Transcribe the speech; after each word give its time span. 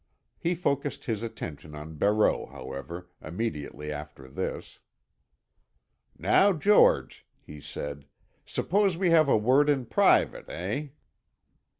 He 0.39 0.55
focused 0.55 1.05
his 1.05 1.21
attention 1.21 1.75
on 1.75 1.93
Barreau, 1.93 2.47
however, 2.47 3.11
immediately 3.21 3.91
after 3.91 4.27
this. 4.27 4.79
"Now, 6.17 6.53
George," 6.53 7.27
he 7.39 7.61
said, 7.61 8.05
"suppose 8.43 8.97
we 8.97 9.11
have 9.11 9.29
a 9.29 9.37
word 9.37 9.69
in 9.69 9.85
private, 9.85 10.49
eh?" 10.49 10.87